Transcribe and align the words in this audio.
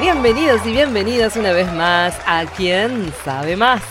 Bienvenidos 0.00 0.60
y 0.66 0.72
bienvenidas 0.72 1.36
una 1.36 1.52
vez 1.52 1.72
más 1.72 2.18
a 2.26 2.44
Quién 2.44 3.12
sabe 3.24 3.56
más. 3.56 3.82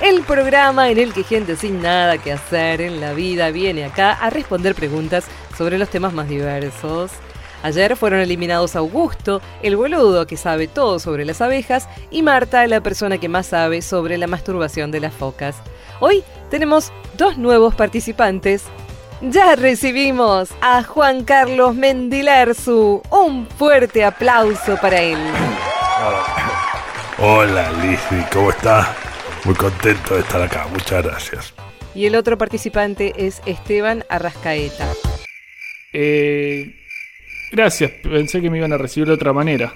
El 0.00 0.22
programa 0.22 0.90
en 0.90 0.98
el 0.98 1.12
que 1.12 1.24
gente 1.24 1.56
sin 1.56 1.82
nada 1.82 2.18
que 2.18 2.32
hacer 2.32 2.80
en 2.80 3.00
la 3.00 3.14
vida 3.14 3.50
viene 3.50 3.84
acá 3.84 4.12
a 4.12 4.30
responder 4.30 4.76
preguntas 4.76 5.26
sobre 5.58 5.76
los 5.76 5.88
temas 5.88 6.12
más 6.12 6.28
diversos. 6.28 7.10
Ayer 7.64 7.96
fueron 7.96 8.20
eliminados 8.20 8.76
Augusto, 8.76 9.42
el 9.60 9.76
boludo 9.76 10.26
que 10.26 10.36
sabe 10.36 10.68
todo 10.68 11.00
sobre 11.00 11.24
las 11.24 11.40
abejas, 11.40 11.88
y 12.12 12.22
Marta, 12.22 12.64
la 12.68 12.80
persona 12.80 13.18
que 13.18 13.28
más 13.28 13.46
sabe 13.46 13.82
sobre 13.82 14.18
la 14.18 14.28
masturbación 14.28 14.92
de 14.92 15.00
las 15.00 15.12
focas. 15.12 15.56
Hoy 15.98 16.22
tenemos 16.48 16.92
dos 17.18 17.38
nuevos 17.38 17.74
participantes. 17.74 18.64
Ya 19.22 19.54
recibimos 19.54 20.50
a 20.62 20.82
Juan 20.82 21.24
Carlos 21.24 21.74
Mendilerzu. 21.74 23.02
Un 23.10 23.46
fuerte 23.46 24.02
aplauso 24.02 24.78
para 24.80 24.98
él. 24.98 25.18
Hola 27.18 27.70
Lizzy, 27.82 28.24
¿cómo 28.32 28.50
estás? 28.50 28.88
Muy 29.44 29.54
contento 29.54 30.14
de 30.14 30.20
estar 30.20 30.40
acá, 30.40 30.66
muchas 30.72 31.04
gracias. 31.04 31.54
Y 31.94 32.06
el 32.06 32.14
otro 32.14 32.38
participante 32.38 33.12
es 33.18 33.42
Esteban 33.44 34.04
Arrascaeta. 34.08 34.86
Eh, 35.92 36.74
gracias, 37.52 37.90
pensé 38.02 38.40
que 38.40 38.48
me 38.48 38.56
iban 38.56 38.72
a 38.72 38.78
recibir 38.78 39.08
de 39.08 39.14
otra 39.14 39.34
manera. 39.34 39.74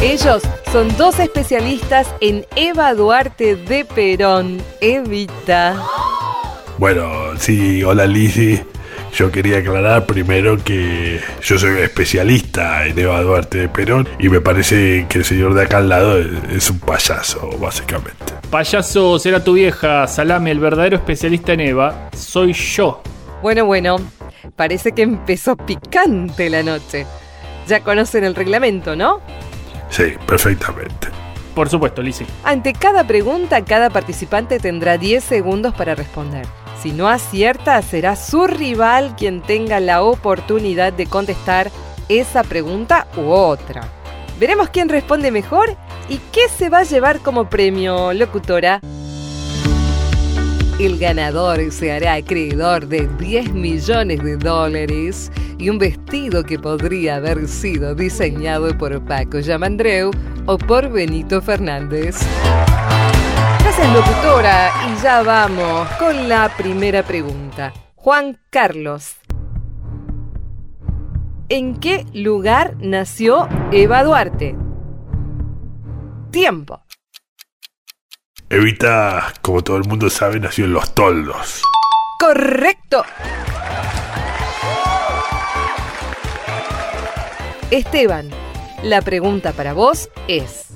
Ellos 0.00 0.42
son 0.70 0.96
dos 0.96 1.18
especialistas 1.18 2.14
en 2.20 2.46
Eva 2.54 2.94
Duarte 2.94 3.56
de 3.56 3.84
Perón, 3.84 4.62
Evita. 4.80 5.76
Bueno, 6.80 7.38
sí, 7.38 7.84
hola 7.84 8.06
Lizzy. 8.06 8.58
Yo 9.12 9.30
quería 9.30 9.58
aclarar 9.58 10.06
primero 10.06 10.56
que 10.64 11.20
yo 11.42 11.58
soy 11.58 11.82
especialista 11.82 12.86
en 12.86 12.98
Eva 12.98 13.20
Duarte 13.20 13.58
de 13.58 13.68
Perón 13.68 14.08
y 14.18 14.30
me 14.30 14.40
parece 14.40 15.04
que 15.06 15.18
el 15.18 15.26
señor 15.26 15.52
de 15.52 15.64
acá 15.64 15.76
al 15.76 15.90
lado 15.90 16.18
es, 16.18 16.28
es 16.50 16.70
un 16.70 16.78
payaso, 16.78 17.50
básicamente. 17.58 18.32
Payaso 18.48 19.18
será 19.18 19.44
tu 19.44 19.52
vieja, 19.52 20.06
Salame, 20.06 20.52
el 20.52 20.58
verdadero 20.58 20.96
especialista 20.96 21.52
en 21.52 21.60
Eva, 21.60 22.08
soy 22.16 22.54
yo. 22.54 23.02
Bueno, 23.42 23.66
bueno, 23.66 23.96
parece 24.56 24.92
que 24.92 25.02
empezó 25.02 25.58
picante 25.58 26.48
la 26.48 26.62
noche. 26.62 27.04
Ya 27.68 27.80
conocen 27.80 28.24
el 28.24 28.34
reglamento, 28.34 28.96
¿no? 28.96 29.20
Sí, 29.90 30.14
perfectamente. 30.26 31.08
Por 31.54 31.68
supuesto, 31.68 32.00
Lizzy. 32.00 32.24
Ante 32.42 32.72
cada 32.72 33.06
pregunta, 33.06 33.62
cada 33.66 33.90
participante 33.90 34.58
tendrá 34.58 34.96
10 34.96 35.22
segundos 35.22 35.74
para 35.74 35.94
responder. 35.94 36.46
Si 36.82 36.92
no 36.92 37.08
acierta, 37.08 37.82
será 37.82 38.16
su 38.16 38.46
rival 38.46 39.14
quien 39.14 39.42
tenga 39.42 39.80
la 39.80 40.02
oportunidad 40.02 40.94
de 40.94 41.06
contestar 41.06 41.70
esa 42.08 42.42
pregunta 42.42 43.06
u 43.18 43.30
otra. 43.30 43.82
Veremos 44.38 44.70
quién 44.70 44.88
responde 44.88 45.30
mejor 45.30 45.76
y 46.08 46.16
qué 46.32 46.48
se 46.48 46.70
va 46.70 46.78
a 46.78 46.84
llevar 46.84 47.20
como 47.20 47.50
premio, 47.50 48.14
locutora. 48.14 48.80
El 50.78 50.98
ganador 50.98 51.70
se 51.70 51.92
hará 51.92 52.14
acreedor 52.14 52.86
de 52.86 53.06
10 53.06 53.52
millones 53.52 54.24
de 54.24 54.38
dólares 54.38 55.30
y 55.58 55.68
un 55.68 55.78
vestido 55.78 56.42
que 56.42 56.58
podría 56.58 57.16
haber 57.16 57.46
sido 57.46 57.94
diseñado 57.94 58.76
por 58.78 59.04
Paco 59.04 59.40
Yamandreu 59.40 60.10
o 60.46 60.56
por 60.56 60.88
Benito 60.88 61.42
Fernández. 61.42 62.16
Gracias, 63.70 63.94
locutora. 63.94 64.72
Y 64.88 65.00
ya 65.00 65.22
vamos 65.22 65.88
con 65.90 66.28
la 66.28 66.48
primera 66.56 67.04
pregunta. 67.04 67.72
Juan 67.94 68.36
Carlos. 68.50 69.14
¿En 71.48 71.78
qué 71.78 72.04
lugar 72.12 72.74
nació 72.80 73.48
Eva 73.70 74.02
Duarte? 74.02 74.56
Tiempo. 76.32 76.82
Evita, 78.48 79.32
como 79.40 79.62
todo 79.62 79.76
el 79.76 79.84
mundo 79.84 80.10
sabe, 80.10 80.40
nació 80.40 80.64
en 80.64 80.72
Los 80.72 80.92
Toldos. 80.92 81.62
Correcto. 82.18 83.04
Esteban, 87.70 88.30
la 88.82 89.00
pregunta 89.02 89.52
para 89.52 89.74
vos 89.74 90.10
es, 90.26 90.70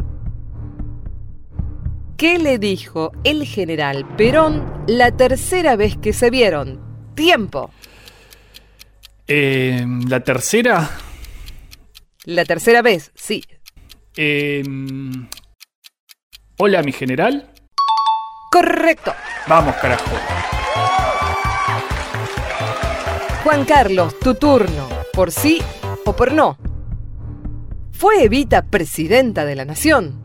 ¿qué 2.25 2.39
le 2.39 2.59
dijo 2.59 3.12
el 3.23 3.45
general 3.45 4.07
Perón 4.17 4.83
la 4.87 5.15
tercera 5.15 5.77
vez 5.77 5.99
que 5.99 6.15
se 6.15 6.31
vieron? 6.31 6.81
Tiempo. 7.15 7.71
Eh, 9.29 9.85
la 10.09 10.21
tercera. 10.21 10.89
La 12.25 12.47
tercera 12.47 12.81
vez, 12.81 13.12
sí. 13.15 13.45
eh, 14.17 14.62
hola, 16.57 16.83
mi 16.83 16.93
general. 16.93 17.53
Correcto. 18.51 19.12
Vamos, 19.47 19.77
carajo. 19.77 20.11
Juan 23.43 23.67
Carlos, 23.67 24.19
tu 24.19 24.35
turno. 24.35 24.89
¿Por 25.12 25.31
sí 25.31 25.61
o 26.06 26.17
por 26.17 26.33
no? 26.33 26.56
¿Fue 27.93 28.25
Evita 28.25 28.62
presidenta 28.62 29.45
de 29.45 29.56
la 29.56 29.67
nación? 29.67 30.24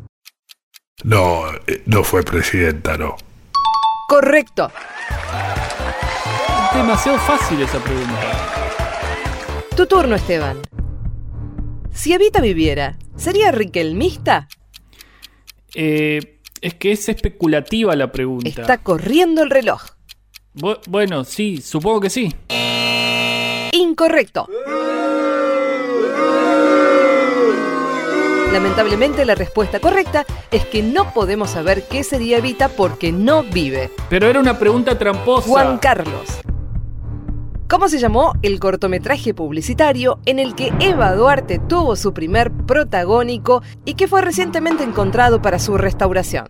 No, 1.04 1.44
eh, 1.68 1.82
no 1.86 2.04
fue 2.04 2.24
presidenta, 2.24 2.98
no. 2.98 3.16
Correcto. 4.08 4.72
Demasiado 6.74 7.18
fácil 7.20 7.62
esa 7.62 7.80
pregunta. 7.80 8.88
Tu 9.76 9.86
turno, 9.86 10.16
Esteban. 10.16 10.58
Si 11.94 12.14
Evita 12.14 12.42
viviera, 12.42 12.98
¿sería 13.16 13.52
riquelmista? 13.52 14.48
Eh, 15.74 16.40
es 16.62 16.74
que 16.76 16.92
es 16.92 17.08
especulativa 17.10 17.96
la 17.96 18.12
pregunta. 18.12 18.50
Está 18.50 18.78
corriendo 18.80 19.42
el 19.44 19.50
reloj. 19.50 19.81
Bu- 20.56 20.80
bueno, 20.88 21.24
sí, 21.24 21.62
supongo 21.62 22.02
que 22.02 22.10
sí. 22.10 22.36
Incorrecto. 23.74 24.48
Lamentablemente 28.52 29.26
la 29.26 29.36
respuesta 29.36 29.80
correcta 29.80 30.26
es 30.50 30.66
que 30.66 30.82
no 30.82 31.14
podemos 31.14 31.52
saber 31.52 31.84
qué 31.88 32.04
sería 32.04 32.40
Evita 32.40 32.68
porque 32.70 33.12
no 33.12 33.44
vive. 33.44 33.92
Pero 34.10 34.26
era 34.26 34.40
una 34.40 34.58
pregunta 34.58 34.98
tramposa. 34.98 35.48
Juan 35.48 35.78
Carlos. 35.78 36.42
¿Cómo 37.68 37.88
se 37.90 38.00
llamó 38.00 38.34
el 38.42 38.60
cortometraje 38.60 39.36
publicitario 39.36 40.20
en 40.26 40.40
el 40.40 40.56
que 40.56 40.74
Eva 40.80 41.14
Duarte 41.14 41.60
tuvo 41.60 41.96
su 41.96 42.16
primer 42.16 42.52
protagónico 42.52 43.62
y 43.86 43.94
que 43.94 44.08
fue 44.08 44.24
recientemente 44.24 44.84
encontrado 44.84 45.44
para 45.44 45.60
su 45.60 45.78
restauración? 45.78 46.48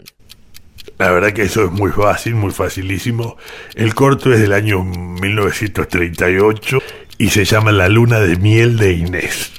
La 0.98 1.12
verdad 1.12 1.34
que 1.34 1.42
eso 1.44 1.66
es 1.66 1.72
muy 1.72 1.92
fácil, 1.92 2.36
muy 2.36 2.52
facilísimo. 2.52 3.36
El 3.76 3.94
corto 3.94 4.31
es 4.31 4.40
del 4.40 4.54
año 4.54 4.86
1938 4.86 6.78
y 7.18 7.30
se 7.30 7.44
llama 7.44 7.74
La 7.74 7.90
luna 7.90 8.22
de 8.22 8.38
miel 8.38 8.78
de 8.78 8.94
Inés. 8.94 9.52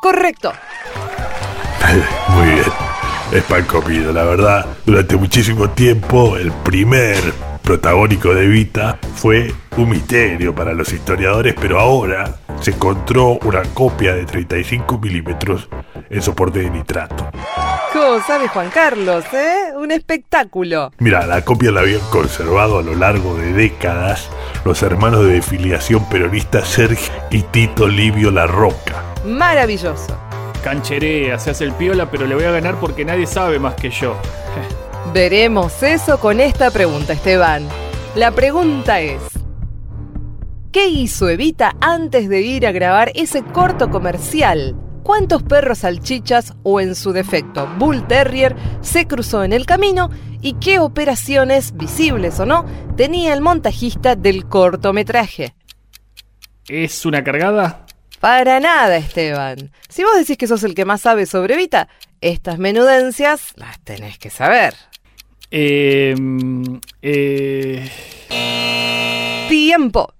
Correcto. 0.00 0.52
Muy 2.28 2.50
bien. 2.50 2.64
Es 3.32 3.44
pan 3.44 3.64
comido, 3.64 4.12
la 4.12 4.24
verdad. 4.24 4.66
Durante 4.84 5.16
muchísimo 5.16 5.70
tiempo, 5.70 6.36
el 6.36 6.50
primer 6.50 7.16
protagónico 7.62 8.34
de 8.34 8.44
Evita 8.44 8.98
fue 9.14 9.54
un 9.76 9.90
misterio 9.90 10.52
para 10.54 10.72
los 10.72 10.92
historiadores, 10.92 11.54
pero 11.60 11.78
ahora 11.78 12.40
se 12.60 12.72
encontró 12.72 13.38
una 13.44 13.62
copia 13.74 14.14
de 14.14 14.24
35 14.24 14.98
milímetros 14.98 15.68
en 16.08 16.22
soporte 16.22 16.58
de 16.58 16.70
nitrato. 16.70 17.30
¿Cómo 17.92 18.20
sabe 18.26 18.48
Juan 18.48 18.70
Carlos, 18.70 19.24
eh? 19.32 19.72
Un 19.76 19.92
espectáculo. 19.92 20.92
Mira, 20.98 21.26
la 21.26 21.44
copia 21.44 21.70
la 21.70 21.80
habían 21.80 22.00
conservado 22.10 22.78
a 22.78 22.82
lo 22.82 22.94
largo 22.94 23.36
de 23.36 23.52
décadas 23.52 24.28
los 24.64 24.82
hermanos 24.82 25.24
de 25.26 25.40
filiación 25.40 26.08
peronista 26.08 26.64
Sergio 26.64 27.12
y 27.30 27.42
Tito 27.42 27.86
Livio 27.86 28.30
La 28.30 28.46
Roca. 28.46 29.04
Maravilloso. 29.24 30.18
Cancherea, 30.62 31.38
se 31.38 31.50
hace 31.50 31.64
el 31.64 31.72
piola, 31.72 32.10
pero 32.10 32.26
le 32.26 32.34
voy 32.34 32.44
a 32.44 32.50
ganar 32.50 32.78
porque 32.78 33.04
nadie 33.04 33.26
sabe 33.26 33.58
más 33.58 33.74
que 33.74 33.90
yo. 33.90 34.16
Veremos 35.12 35.82
eso 35.82 36.20
con 36.20 36.40
esta 36.40 36.70
pregunta, 36.70 37.12
Esteban. 37.12 37.66
La 38.14 38.30
pregunta 38.30 39.00
es, 39.00 39.20
¿qué 40.72 40.88
hizo 40.88 41.28
Evita 41.28 41.76
antes 41.80 42.28
de 42.28 42.42
ir 42.42 42.66
a 42.66 42.72
grabar 42.72 43.10
ese 43.14 43.42
corto 43.42 43.90
comercial? 43.90 44.76
¿Cuántos 45.02 45.42
perros 45.42 45.78
salchichas 45.78 46.54
o 46.62 46.80
en 46.80 46.94
su 46.94 47.12
defecto 47.12 47.68
Bull 47.78 48.06
Terrier 48.06 48.54
se 48.80 49.06
cruzó 49.06 49.42
en 49.42 49.52
el 49.52 49.66
camino? 49.66 50.10
¿Y 50.42 50.54
qué 50.54 50.78
operaciones, 50.78 51.76
visibles 51.76 52.38
o 52.38 52.46
no, 52.46 52.64
tenía 52.96 53.32
el 53.32 53.40
montajista 53.40 54.14
del 54.14 54.46
cortometraje? 54.46 55.54
¿Es 56.68 57.04
una 57.04 57.24
cargada? 57.24 57.86
Para 58.20 58.60
nada, 58.60 58.98
Esteban. 58.98 59.72
Si 59.88 60.04
vos 60.04 60.14
decís 60.16 60.36
que 60.36 60.46
sos 60.46 60.62
el 60.62 60.74
que 60.74 60.84
más 60.84 61.00
sabe 61.00 61.24
sobre 61.24 61.54
Evita, 61.54 61.88
estas 62.20 62.58
menudencias 62.58 63.54
las 63.56 63.80
tenés 63.80 64.18
que 64.18 64.28
saber. 64.28 64.74
Eh, 65.50 66.14
eh, 67.00 67.90
Tiempo. 69.50 70.14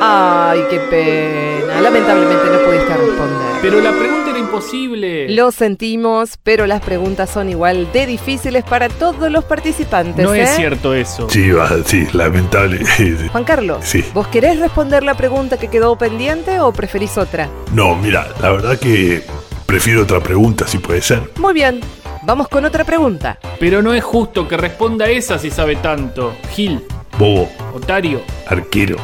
Ay, 0.00 0.60
qué 0.68 0.78
pena. 0.90 1.80
Lamentablemente 1.80 2.44
no 2.50 2.58
pudiste 2.66 2.96
responder. 2.96 3.38
Pero 3.62 3.80
la 3.80 3.92
pregunta 3.92 4.30
era 4.30 4.38
imposible. 4.40 5.28
Lo 5.28 5.52
sentimos, 5.52 6.36
pero 6.42 6.66
las 6.66 6.80
preguntas 6.82 7.30
son 7.30 7.48
igual 7.48 7.92
de 7.92 8.06
difíciles 8.06 8.64
para 8.64 8.88
todos 8.88 9.30
los 9.30 9.44
participantes. 9.44 10.24
no 10.24 10.34
¿eh? 10.34 10.42
es 10.42 10.56
cierto 10.56 10.94
eso. 10.94 11.30
Sí, 11.30 11.52
va, 11.52 11.70
sí, 11.86 12.08
lamentable. 12.12 12.84
Juan 13.30 13.44
Carlos, 13.44 13.84
Sí. 13.84 14.04
¿vos 14.12 14.26
querés 14.26 14.58
responder 14.58 15.04
la 15.04 15.14
pregunta 15.14 15.58
que 15.58 15.68
quedó 15.68 15.96
pendiente 15.96 16.58
o 16.58 16.72
preferís 16.72 17.16
otra? 17.16 17.48
No, 17.72 17.94
mira, 17.94 18.26
la 18.42 18.50
verdad 18.50 18.76
que 18.80 19.22
prefiero 19.64 20.02
otra 20.02 20.18
pregunta, 20.20 20.66
si 20.66 20.78
puede 20.78 21.02
ser. 21.02 21.30
Muy 21.36 21.54
bien, 21.54 21.80
vamos 22.24 22.48
con 22.48 22.64
otra 22.64 22.82
pregunta. 22.84 23.38
Pero 23.60 23.80
no 23.80 23.94
es 23.94 24.02
justo 24.02 24.48
que 24.48 24.56
responda 24.56 25.08
esa 25.08 25.38
si 25.38 25.50
sabe 25.52 25.76
tanto. 25.76 26.34
Gil, 26.50 26.82
Bobo, 27.18 27.48
Otario. 27.74 28.22
arquero, 28.46 28.96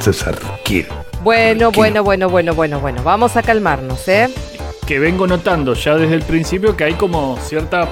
sos 0.00 0.26
arquero. 0.26 0.94
Bueno, 1.22 1.72
bueno, 1.72 2.04
bueno, 2.04 2.28
bueno, 2.28 2.54
bueno, 2.54 2.80
bueno. 2.80 3.02
Vamos 3.02 3.36
a 3.36 3.42
calmarnos, 3.42 4.06
¿eh? 4.08 4.28
Que 4.86 4.98
vengo 4.98 5.26
notando 5.26 5.74
ya 5.74 5.96
desde 5.96 6.14
el 6.14 6.22
principio 6.22 6.76
que 6.76 6.84
hay 6.84 6.94
como 6.94 7.36
cierta 7.38 7.88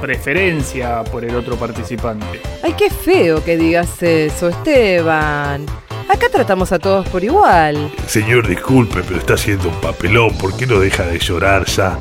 preferencia 0.00 1.04
por 1.04 1.24
el 1.24 1.34
otro 1.36 1.56
participante. 1.56 2.40
Ay, 2.62 2.74
qué 2.78 2.88
feo 2.88 3.44
que 3.44 3.56
digas 3.56 4.02
eso, 4.02 4.48
Esteban. 4.48 5.66
Acá 6.08 6.28
tratamos 6.32 6.72
a 6.72 6.78
todos 6.78 7.06
por 7.08 7.22
igual. 7.22 7.92
Señor, 8.06 8.48
disculpe, 8.48 9.02
pero 9.06 9.18
está 9.20 9.34
haciendo 9.34 9.68
un 9.68 9.78
papelón. 9.80 10.36
¿Por 10.38 10.56
qué 10.56 10.66
no 10.66 10.78
deja 10.78 11.04
de 11.04 11.18
llorar 11.18 11.66
ya? 11.66 12.00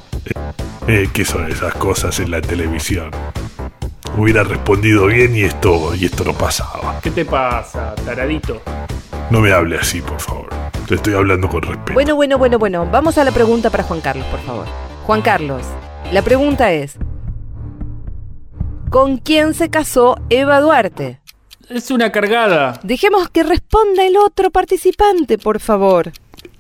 Eh, 0.88 1.10
¿Qué 1.12 1.26
son 1.26 1.52
esas 1.52 1.74
cosas 1.74 2.18
en 2.22 2.32
la 2.32 2.40
televisión? 2.40 3.12
Hubiera 4.18 4.44
respondido 4.44 5.06
bien 5.06 5.36
y 5.36 5.44
esto, 5.44 5.94
y 5.94 6.06
esto 6.06 6.24
no 6.24 6.34
pasaba. 6.34 7.00
¿Qué 7.04 7.12
te 7.12 7.24
pasa, 7.24 7.94
taradito? 8.04 8.64
No 9.30 9.42
me 9.42 9.54
hable 9.54 9.78
así, 9.78 10.02
por 10.02 10.20
favor. 10.20 10.50
Te 10.88 10.96
estoy 10.96 11.14
hablando 11.14 11.48
con 11.48 11.62
respeto. 11.62 11.94
Bueno, 11.94 12.16
bueno, 12.16 12.40
bueno, 12.40 12.58
bueno. 12.58 12.88
Vamos 12.92 13.20
a 13.20 13.24
la 13.24 13.32
pregunta 13.32 13.70
para 13.70 13.84
Juan 13.84 14.02
Carlos, 14.02 14.26
por 14.26 14.40
favor. 14.40 14.66
Juan 15.06 15.22
Carlos, 15.22 15.62
la 16.12 16.24
pregunta 16.24 16.72
es: 16.72 16.98
¿Con 18.90 19.18
quién 19.18 19.54
se 19.54 19.70
casó 19.70 20.18
Eva 20.30 20.62
Duarte? 20.62 21.22
Es 21.70 21.92
una 21.92 22.12
cargada. 22.12 22.80
Dejemos 22.82 23.30
que 23.30 23.44
responda 23.44 24.04
el 24.08 24.18
otro 24.18 24.50
participante, 24.50 25.38
por 25.38 25.60
favor. 25.60 26.12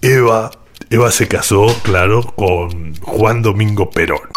Eva, 0.03 0.51
Eva 0.91 1.09
se 1.09 1.27
casó, 1.27 1.65
claro, 1.81 2.21
con 2.35 2.95
Juan 2.97 3.41
Domingo 3.41 3.89
Perón. 3.89 4.29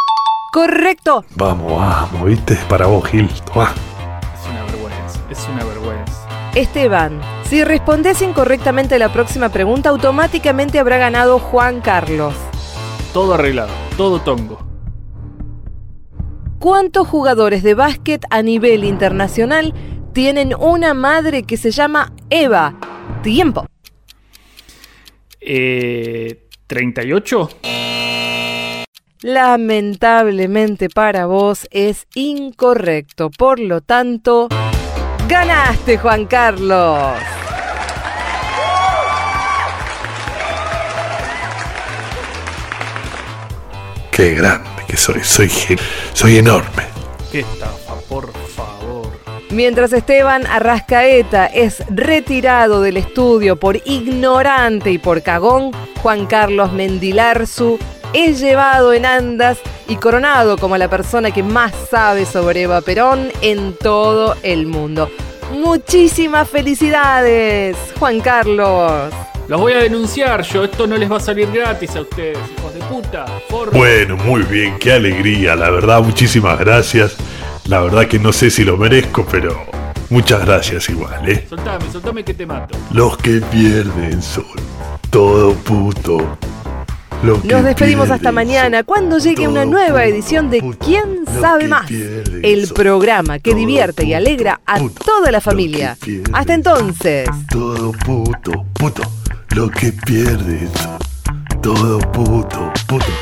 Correcto. 0.53 1.25
Vamos, 1.37 1.73
vamos, 1.73 2.25
¿viste? 2.25 2.57
Para 2.69 2.87
vos, 2.87 3.09
Gil. 3.09 3.29
Tomá. 3.53 3.73
Es 4.35 4.49
una 4.49 4.65
vergüenza, 4.65 5.21
es 5.31 5.49
una 5.49 5.65
vergüenza. 5.65 6.29
Esteban, 6.55 7.21
si 7.45 7.63
respondes 7.63 8.21
incorrectamente 8.23 8.97
a 8.97 8.99
la 8.99 9.13
próxima 9.13 9.51
pregunta, 9.51 9.91
automáticamente 9.91 10.81
habrá 10.81 10.99
ganado 10.99 11.39
Juan 11.39 11.81
Carlos. 11.81 12.35
Todo 13.13 13.35
arreglado, 13.35 13.71
todo 13.97 14.21
tongo. 14.21 14.59
¿Cuántos 16.59 17.07
jugadores 17.07 17.63
de 17.63 17.75
básquet 17.75 18.25
a 18.31 18.43
nivel 18.43 18.85
internacional 18.85 19.73
tienen 20.13 20.55
una 20.59 20.93
madre 20.93 21.45
que 21.45 21.57
se 21.57 21.71
llama 21.71 22.13
Eva? 22.29 22.75
Tiempo. 23.23 23.67
Eh, 25.41 26.49
¿38? 26.69 28.10
Lamentablemente 29.23 30.89
para 30.89 31.27
vos 31.27 31.69
es 31.71 32.07
incorrecto. 32.15 33.31
Por 33.31 33.61
lo 33.61 33.83
tanto, 33.83 34.49
ganaste 35.29 35.99
Juan 35.99 36.25
Carlos. 36.25 37.19
Qué 44.11 44.35
grande 44.35 44.71
que 44.87 44.97
soy. 44.97 45.23
Soy, 45.23 45.51
soy 46.15 46.39
enorme. 46.39 46.85
Qué 47.31 47.41
estafa, 47.41 47.97
por 48.09 48.33
favor. 48.33 49.11
Mientras 49.51 49.93
Esteban 49.93 50.47
Arrascaeta 50.47 51.45
es 51.45 51.85
retirado 51.91 52.81
del 52.81 52.97
estudio 52.97 53.57
por 53.57 53.77
ignorante 53.85 54.91
y 54.91 54.97
por 54.97 55.23
cagón, 55.23 55.73
Juan 56.03 56.25
Carlos 56.25 56.73
Mendilarzu 56.73 57.79
es 58.13 58.41
llevado 58.41 58.93
en 58.93 59.07
andas 59.07 59.59
y 59.89 59.97
coronado 59.97 60.57
como 60.57 60.77
la 60.77 60.89
persona 60.89 61.31
que 61.31 61.43
más 61.43 61.73
sabe 61.91 62.27
sobre 62.27 62.63
Eva 62.63 62.81
Perón 62.81 63.29
en 63.41 63.75
todo 63.75 64.37
el 64.43 64.67
mundo. 64.67 65.11
Muchísimas 65.53 66.49
felicidades, 66.49 67.77
Juan 67.99 68.21
Carlos. 68.21 69.13
Los 69.49 69.61
voy 69.61 69.73
a 69.73 69.79
denunciar 69.79 70.43
yo, 70.43 70.65
esto 70.65 70.87
no 70.87 70.97
les 70.97 71.11
va 71.11 71.17
a 71.17 71.21
salir 71.21 71.51
gratis 71.51 71.97
a 71.97 72.03
ustedes, 72.03 72.39
hijos 72.57 72.73
de 72.73 72.81
puta. 72.81 73.27
Forro. 73.49 73.73
Bueno, 73.73 74.17
muy 74.17 74.43
bien, 74.43 74.79
qué 74.79 74.93
alegría. 74.93 75.57
La 75.57 75.71
verdad, 75.71 76.01
muchísimas 76.03 76.59
gracias. 76.59 77.17
La 77.67 77.81
verdad 77.81 78.07
que 78.07 78.21
no 78.21 78.33
sé 78.33 78.51
si 78.51 78.65
lo 78.65 78.77
merezco, 78.77 79.27
pero 79.29 79.67
muchas 80.09 80.45
gracias 80.47 80.89
igual, 80.89 81.29
¿eh? 81.29 81.47
Soltame, 81.49 81.91
soltame 81.91 82.25
que 82.25 82.35
te 82.35 82.47
mato. 82.47 82.79
Los 82.93 83.17
que 83.17 83.41
pierden 83.41 84.23
son 84.23 84.45
todo 85.11 85.55
puto. 85.55 86.39
Los 87.23 87.43
que 87.43 87.49
Nos 87.49 87.65
despedimos 87.65 88.11
hasta 88.11 88.33
mañana 88.33 88.83
cuando 88.83 89.19
llegue 89.19 89.47
una 89.47 89.67
nueva 89.67 90.05
edición 90.05 90.49
de. 90.51 90.61
¿Quién 90.83 91.27
sabe 91.41 91.69
más? 91.69 91.91
El 91.91 92.69
programa 92.75 93.39
que 93.39 93.55
divierte 93.55 94.05
y 94.05 94.15
alegra 94.15 94.61
a 94.65 94.79
puto. 94.79 95.05
toda 95.05 95.31
la 95.31 95.41
familia. 95.43 95.99
Hasta 96.33 96.55
entonces. 96.55 97.29
Todo 97.51 97.93
puto, 97.93 98.65
puto. 98.73 99.03
Lo 99.55 99.69
que 99.69 99.93
pierden 99.93 100.71
son 100.79 101.61
todo 101.61 101.99
puto, 102.13 102.73
puto. 102.87 103.13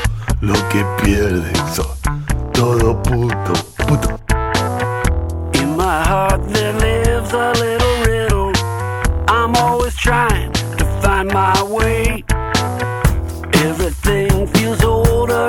Lo 0.41 0.53
que 0.69 0.85
pierden 1.03 1.51
son 1.73 1.87
todo 2.53 3.01
puto, 3.03 3.53
puto. 3.85 4.19
In 5.55 5.75
my 5.75 6.03
heart 6.05 6.41
there 6.53 6.73
lives 6.73 7.33
a 7.33 7.51
little 7.59 8.05
riddle. 8.05 8.51
I'm 9.27 9.53
always 9.57 9.93
trying 9.97 10.51
to 10.77 10.85
find 11.01 11.33
my 11.33 11.61
way. 11.63 12.23
older 14.77 15.48